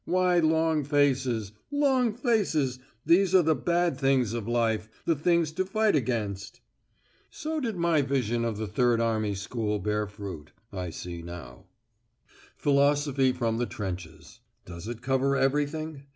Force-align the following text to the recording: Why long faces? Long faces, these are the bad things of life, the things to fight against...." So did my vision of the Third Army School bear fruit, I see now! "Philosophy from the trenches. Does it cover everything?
Why 0.05 0.39
long 0.39 0.83
faces? 0.83 1.51
Long 1.69 2.15
faces, 2.15 2.79
these 3.05 3.35
are 3.35 3.43
the 3.43 3.53
bad 3.53 3.99
things 3.99 4.33
of 4.33 4.47
life, 4.47 4.89
the 5.05 5.15
things 5.15 5.51
to 5.51 5.63
fight 5.63 5.95
against...." 5.95 6.59
So 7.29 7.59
did 7.59 7.75
my 7.77 8.01
vision 8.01 8.43
of 8.43 8.57
the 8.57 8.65
Third 8.65 8.99
Army 8.99 9.35
School 9.35 9.77
bear 9.77 10.07
fruit, 10.07 10.53
I 10.73 10.89
see 10.89 11.21
now! 11.21 11.65
"Philosophy 12.57 13.31
from 13.31 13.59
the 13.59 13.67
trenches. 13.67 14.39
Does 14.65 14.87
it 14.87 15.03
cover 15.03 15.35
everything? 15.35 16.01